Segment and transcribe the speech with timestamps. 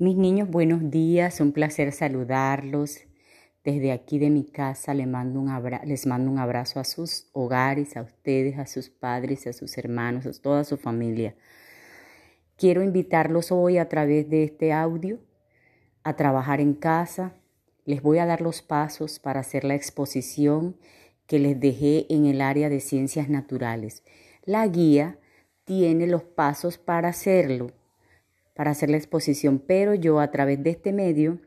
[0.00, 3.00] Mis niños, buenos días, un placer saludarlos.
[3.64, 5.50] Desde aquí de mi casa les mando, un
[5.84, 10.24] les mando un abrazo a sus hogares, a ustedes, a sus padres, a sus hermanos,
[10.24, 11.34] a toda su familia.
[12.56, 15.18] Quiero invitarlos hoy a través de este audio
[16.02, 17.34] a trabajar en casa.
[17.84, 20.78] Les voy a dar los pasos para hacer la exposición
[21.26, 24.02] que les dejé en el área de ciencias naturales.
[24.46, 25.18] La guía
[25.66, 27.72] tiene los pasos para hacerlo
[28.60, 31.38] para hacer la exposición, pero yo a través de este medio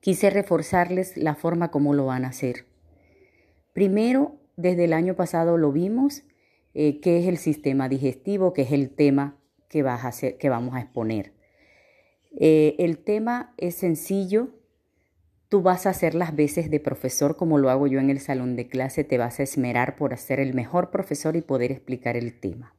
[0.00, 2.64] quise reforzarles la forma como lo van a hacer.
[3.74, 6.22] Primero, desde el año pasado lo vimos,
[6.72, 9.36] eh, qué es el sistema digestivo, que es el tema
[9.68, 11.34] que, vas a hacer, que vamos a exponer.
[12.40, 14.48] Eh, el tema es sencillo,
[15.50, 18.56] tú vas a hacer las veces de profesor como lo hago yo en el salón
[18.56, 22.40] de clase, te vas a esmerar por ser el mejor profesor y poder explicar el
[22.40, 22.74] tema.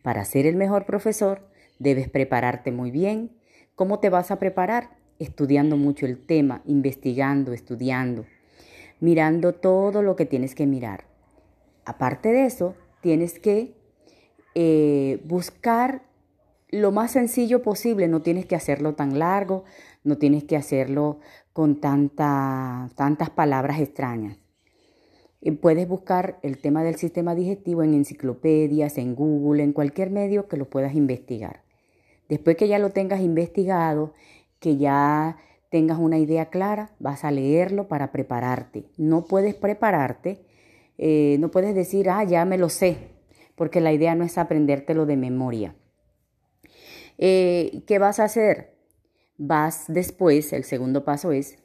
[0.00, 3.30] Para ser el mejor profesor, Debes prepararte muy bien.
[3.74, 4.96] ¿Cómo te vas a preparar?
[5.18, 8.24] Estudiando mucho el tema, investigando, estudiando,
[9.00, 11.04] mirando todo lo que tienes que mirar.
[11.84, 13.74] Aparte de eso, tienes que
[14.54, 16.02] eh, buscar
[16.70, 19.64] lo más sencillo posible, no tienes que hacerlo tan largo,
[20.02, 21.20] no tienes que hacerlo
[21.52, 24.38] con tanta, tantas palabras extrañas.
[25.42, 30.48] Eh, puedes buscar el tema del sistema digestivo en enciclopedias, en Google, en cualquier medio
[30.48, 31.65] que lo puedas investigar.
[32.28, 34.12] Después que ya lo tengas investigado,
[34.58, 35.36] que ya
[35.70, 38.84] tengas una idea clara, vas a leerlo para prepararte.
[38.96, 40.40] No puedes prepararte,
[40.98, 42.96] eh, no puedes decir, ah, ya me lo sé,
[43.54, 45.74] porque la idea no es aprendértelo de memoria.
[47.18, 48.74] Eh, ¿Qué vas a hacer?
[49.38, 51.58] Vas después, el segundo paso es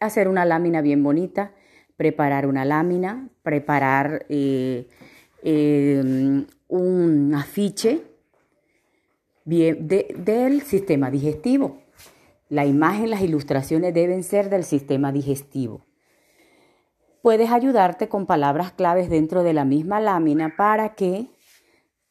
[0.00, 1.52] hacer una lámina bien bonita,
[1.96, 4.86] preparar una lámina, preparar eh,
[5.42, 8.02] un afiche
[9.46, 11.78] bien, del sistema digestivo.
[12.50, 15.86] La imagen, las ilustraciones deben ser del sistema digestivo.
[17.22, 21.30] Puedes ayudarte con palabras claves dentro de la misma lámina para que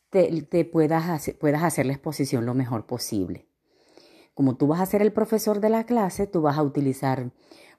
[0.09, 3.47] te, puedas, hacer, puedas hacer la exposición lo mejor posible.
[4.33, 7.31] Como tú vas a ser el profesor de la clase, tú vas a utilizar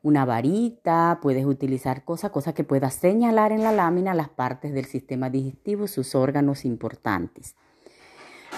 [0.03, 4.85] una varita, puedes utilizar cosas, cosas que puedas señalar en la lámina las partes del
[4.85, 7.57] sistema digestivo, sus órganos importantes.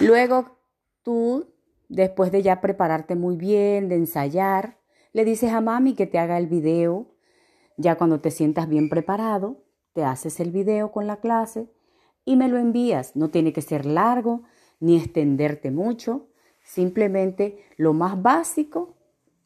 [0.00, 0.57] Luego
[1.88, 4.78] después de ya prepararte muy bien, de ensayar,
[5.12, 7.14] le dices a mami que te haga el video.
[7.76, 11.70] Ya cuando te sientas bien preparado, te haces el video con la clase
[12.24, 13.16] y me lo envías.
[13.16, 14.42] No tiene que ser largo
[14.80, 16.28] ni extenderte mucho.
[16.62, 18.96] Simplemente lo más básico,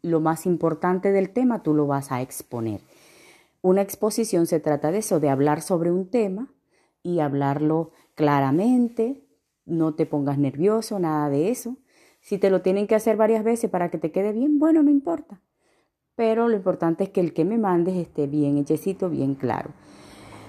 [0.02, 2.80] lo más importante del tema, tú lo vas a exponer.
[3.60, 6.52] Una exposición se trata de eso, de hablar sobre un tema
[7.04, 9.21] y hablarlo claramente,
[9.64, 11.76] no te pongas nervioso, nada de eso.
[12.20, 14.90] Si te lo tienen que hacer varias veces para que te quede bien, bueno, no
[14.90, 15.40] importa.
[16.14, 19.70] Pero lo importante es que el que me mandes esté bien hechecito, bien claro.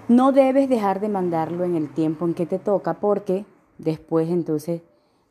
[0.07, 3.45] No debes dejar de mandarlo en el tiempo en que te toca porque
[3.77, 4.81] después entonces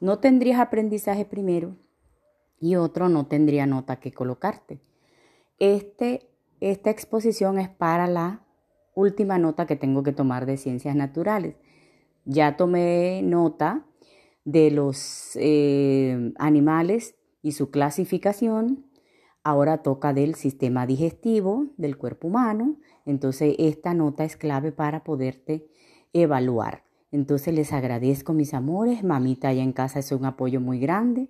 [0.01, 1.77] no tendrías aprendizaje primero
[2.59, 4.81] y otro no tendría nota que colocarte.
[5.59, 8.47] Este, esta exposición es para la
[8.95, 11.57] última nota que tengo que tomar de ciencias naturales.
[12.25, 13.85] Ya tomé nota
[14.45, 18.87] de los eh, animales y su clasificación.
[19.45, 22.77] Ahora toca del sistema digestivo del cuerpo humano.
[23.05, 25.67] Entonces esta nota es clave para poderte
[26.13, 26.85] evaluar.
[27.11, 29.03] Entonces les agradezco mis amores.
[29.03, 31.29] Mamita allá en casa es un apoyo muy grande.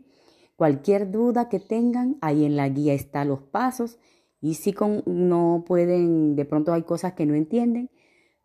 [0.57, 3.99] Cualquier duda que tengan, ahí en la guía están los pasos.
[4.41, 7.91] Y si con, no pueden, de pronto hay cosas que no entienden,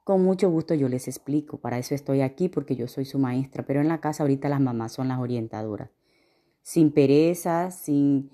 [0.07, 3.66] con mucho gusto yo les explico, para eso estoy aquí porque yo soy su maestra,
[3.66, 5.90] pero en la casa ahorita las mamás son las orientadoras.
[6.62, 8.31] Sin pereza, sin,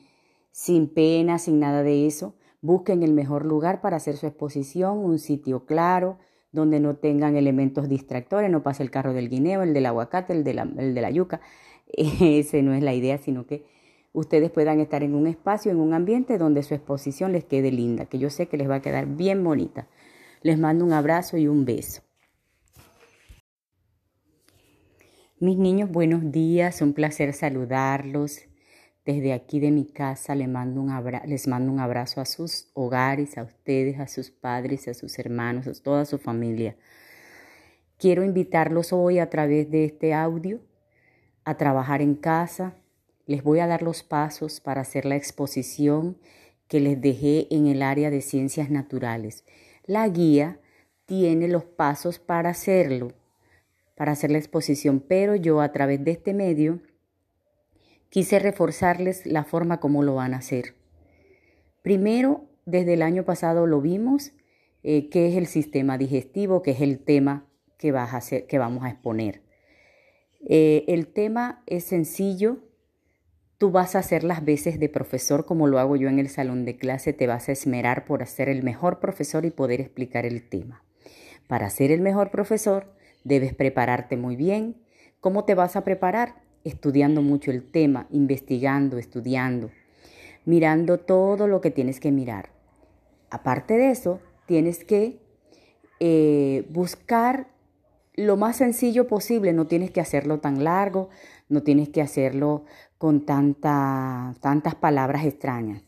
[0.51, 2.35] sin pena, sin nada de eso.
[2.61, 6.19] Busquen el mejor lugar para hacer su exposición, un sitio claro,
[6.51, 10.43] donde no tengan elementos distractores, no pase el carro del guineo, el del aguacate, el
[10.43, 11.41] de la, el de la yuca.
[11.87, 13.65] Ese no es la idea, sino que
[14.11, 18.05] ustedes puedan estar en un espacio, en un ambiente donde su exposición les quede linda,
[18.05, 19.87] que yo sé que les va a quedar bien bonita.
[20.43, 22.01] Les mando un abrazo y un beso.
[25.39, 28.41] Mis niños, buenos días, un placer saludarlos.
[29.05, 30.91] Desde aquí de mi casa les mando, un
[31.27, 35.65] les mando un abrazo a sus hogares, a ustedes, a sus padres, a sus hermanos,
[35.65, 36.75] a toda su familia.
[37.97, 40.59] Quiero invitarlos hoy a través de este audio
[41.45, 42.75] a trabajar en casa.
[43.27, 46.17] Les voy a dar los pasos para hacer la exposición
[46.67, 49.45] que les dejé en el área de ciencias naturales.
[49.85, 50.59] La guía
[51.05, 53.11] tiene los pasos para hacerlo,
[53.95, 56.79] para hacer la exposición, pero yo a través de este medio
[58.09, 60.75] quise reforzarles la forma como lo van a hacer.
[61.81, 64.31] Primero, desde el año pasado lo vimos,
[64.83, 67.45] eh, qué es el sistema digestivo, que es el tema
[67.77, 69.41] que, vas a hacer, que vamos a exponer.
[70.47, 72.59] Eh, el tema es sencillo,
[73.63, 76.65] tú vas a hacer las veces de profesor como lo hago yo en el salón
[76.65, 80.43] de clase, te vas a esmerar por ser el mejor profesor y poder explicar el
[80.43, 80.83] tema.
[81.47, 82.91] Para ser el mejor profesor,
[83.23, 84.75] debes prepararte muy bien.
[85.21, 86.41] ¿Cómo te vas a preparar?
[86.65, 89.71] Estudiando mucho el tema, investigando, estudiando,
[90.43, 92.49] mirando todo lo que tienes que mirar.
[93.29, 95.21] Aparte de eso, tienes que
[96.01, 97.47] eh, buscar
[98.15, 101.09] lo más sencillo posible, no tienes que hacerlo tan largo,
[101.49, 102.65] no tienes que hacerlo
[103.03, 105.83] con tanta, tantas palabras extrañas.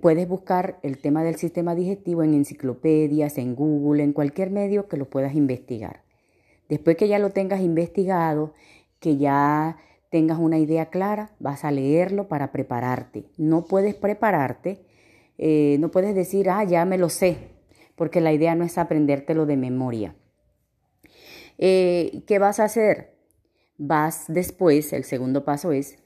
[0.00, 4.96] Puedes buscar el tema del sistema digestivo en enciclopedias, en Google, en cualquier medio que
[4.96, 6.04] lo puedas investigar.
[6.68, 8.54] Después que ya lo tengas investigado,
[9.00, 9.78] que ya
[10.08, 13.24] tengas una idea clara, vas a leerlo para prepararte.
[13.36, 14.78] No puedes prepararte,
[15.36, 17.38] eh, no puedes decir, ah, ya me lo sé,
[17.96, 20.14] porque la idea no es aprendértelo de memoria.
[21.58, 23.17] Eh, ¿Qué vas a hacer?
[23.78, 25.98] Vas después, el segundo paso es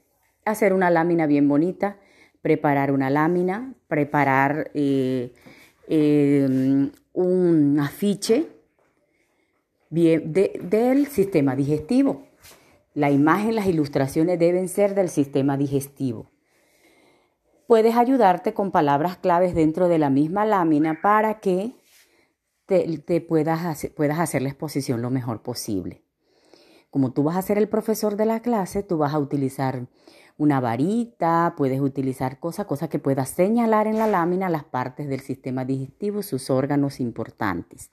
[0.45, 1.97] hacer una lámina bien bonita,
[2.41, 5.33] preparar una lámina, preparar eh,
[5.87, 8.47] em, un afiche
[9.89, 12.27] del sistema digestivo.
[12.93, 16.29] La imagen, las ilustraciones deben ser del sistema digestivo.
[17.65, 21.73] Puedes ayudarte con palabras claves dentro de la misma lámina para que
[22.67, 26.02] te, puedas, hacer, puedas hacer la exposición lo mejor posible.
[26.93, 29.87] Como tú vas a ser el profesor de la clase, tú vas a utilizar
[30.37, 35.21] una varita, puedes utilizar cosas, cosas que puedas señalar en la lámina las partes del
[35.21, 37.89] sistema digestivo, sus órganos importantes.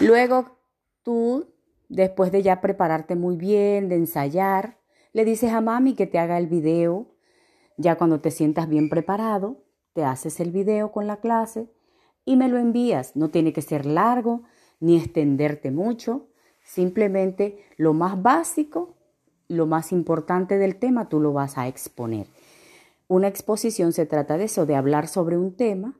[0.00, 0.56] Luego
[1.02, 1.52] tú,
[1.90, 4.78] después de ya prepararte muy bien, de ensayar,
[5.12, 7.14] le dices a mami que te haga el video.
[7.76, 9.62] Ya cuando te sientas bien preparado,
[9.92, 11.70] te haces el video con la clase
[12.24, 13.14] y me lo envías.
[13.14, 14.44] No tiene que ser largo
[14.78, 16.29] ni extenderte mucho.
[16.70, 18.94] Simplemente lo más básico,
[19.48, 22.28] lo más importante del tema, tú lo vas a exponer.
[23.08, 25.98] Una exposición se trata de eso, de hablar sobre un tema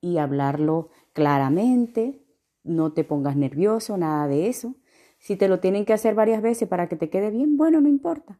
[0.00, 2.22] y hablarlo claramente.
[2.62, 4.76] No te pongas nervioso, nada de eso.
[5.18, 7.88] Si te lo tienen que hacer varias veces para que te quede bien, bueno, no
[7.88, 8.38] importa.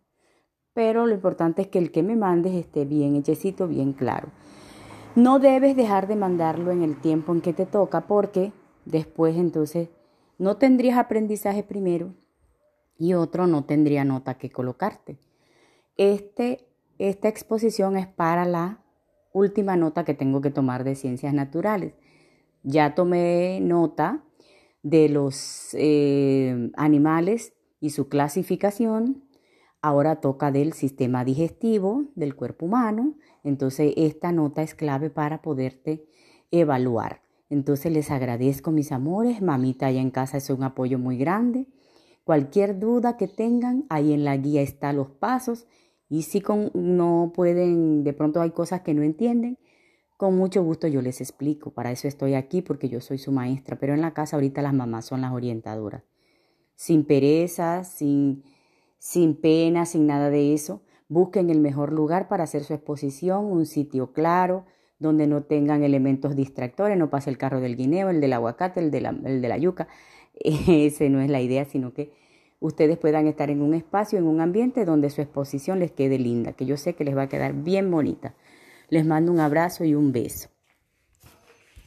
[0.75, 4.29] Pero lo importante es que el que me mandes esté bien hechecito, bien claro.
[5.17, 8.53] No debes dejar de mandarlo en el tiempo en que te toca porque
[8.85, 9.89] después entonces
[10.43, 12.15] no tendrías aprendizaje primero
[12.99, 15.19] y otro no tendría nota que colocarte.
[15.97, 16.67] Este,
[16.99, 18.83] esta exposición es para la
[19.33, 21.95] última nota que tengo que tomar de ciencias naturales.
[22.63, 24.25] Ya tomé nota
[24.83, 29.25] de los eh, animales y su clasificación.
[29.81, 33.15] Ahora toca del sistema digestivo del cuerpo humano
[33.45, 36.07] entonces, esta nota es clave para poderte
[36.51, 37.22] evaluar.
[37.53, 39.43] Entonces, les agradezco, mis amores.
[39.43, 41.67] Mamita allá en casa es un apoyo muy grande.
[42.25, 45.67] Cualquier duda que tengan, ahí en la guía están los pasos.
[46.09, 49.59] Y si con, no pueden, de pronto hay cosas que no entienden,
[50.17, 51.73] con mucho gusto yo les explico.
[51.73, 53.79] Para eso estoy aquí, porque yo soy su maestra.
[53.79, 56.05] Pero en la casa ahorita las mamás son las orientadoras.
[56.75, 58.45] Sin pereza, sin,
[58.99, 60.83] sin pena, sin nada de eso
[61.13, 64.65] Busquen el mejor lugar para hacer su exposición, un sitio claro,
[65.03, 68.91] donde no tengan elementos distractores, no pase el carro del guineo, el del aguacate, el
[68.91, 69.89] de la, de la yuca.
[70.35, 72.13] Ese no es la idea, sino que
[72.61, 76.53] ustedes puedan estar en un espacio, en un ambiente donde su exposición les quede linda,
[76.53, 78.35] que yo sé que les va a quedar bien bonita.
[78.89, 80.52] Les mando un abrazo y un beso.